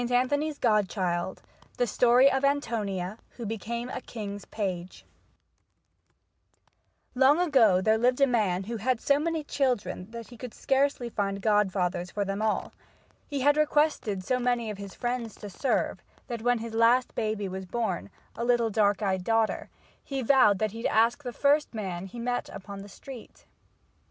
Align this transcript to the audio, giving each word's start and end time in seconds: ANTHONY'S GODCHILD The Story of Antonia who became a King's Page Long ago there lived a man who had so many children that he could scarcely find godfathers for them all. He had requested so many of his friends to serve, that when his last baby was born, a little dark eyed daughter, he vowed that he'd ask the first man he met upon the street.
ANTHONY'S 0.09 0.57
GODCHILD 0.57 1.43
The 1.77 1.85
Story 1.85 2.31
of 2.31 2.43
Antonia 2.43 3.19
who 3.37 3.45
became 3.45 3.87
a 3.89 4.01
King's 4.01 4.45
Page 4.45 5.05
Long 7.13 7.39
ago 7.39 7.81
there 7.81 7.99
lived 7.99 8.19
a 8.19 8.25
man 8.25 8.63
who 8.63 8.77
had 8.77 8.99
so 8.99 9.19
many 9.19 9.43
children 9.43 10.09
that 10.09 10.29
he 10.29 10.37
could 10.37 10.55
scarcely 10.55 11.07
find 11.07 11.39
godfathers 11.39 12.09
for 12.09 12.25
them 12.25 12.41
all. 12.41 12.73
He 13.27 13.41
had 13.41 13.57
requested 13.57 14.23
so 14.23 14.39
many 14.39 14.71
of 14.71 14.79
his 14.79 14.95
friends 14.95 15.35
to 15.35 15.51
serve, 15.51 16.01
that 16.25 16.41
when 16.41 16.57
his 16.57 16.73
last 16.73 17.13
baby 17.13 17.47
was 17.47 17.65
born, 17.65 18.09
a 18.35 18.43
little 18.43 18.71
dark 18.71 19.03
eyed 19.03 19.23
daughter, 19.23 19.69
he 20.03 20.23
vowed 20.23 20.57
that 20.57 20.71
he'd 20.71 20.87
ask 20.87 21.23
the 21.23 21.31
first 21.31 21.75
man 21.75 22.07
he 22.07 22.17
met 22.17 22.49
upon 22.49 22.81
the 22.81 22.89
street. 22.89 23.45